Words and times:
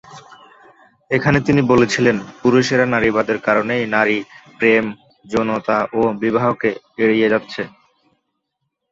এখানে 1.11 1.39
তিনি 1.47 1.61
বলেছিলেন, 1.71 2.17
পুরুষেরা 2.41 2.85
নারীবাদের 2.87 3.37
কারণেই 3.47 3.83
নারী, 3.95 4.17
প্রেম, 4.59 4.85
যৌনতা 5.25 5.77
ও 5.93 6.11
বিবাহকে 6.21 6.69
এড়িয়ে 7.03 7.31
যাচ্ছে। 7.33 7.61